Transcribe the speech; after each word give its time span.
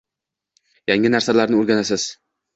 Yangi 0.93 1.13
narsalarni 1.17 1.61
o’rganasiz 1.61 2.09